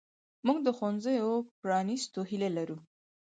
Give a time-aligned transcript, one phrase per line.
[0.45, 1.29] موږ د ښوونځیو
[1.61, 2.77] پرانیستو هیله لرو.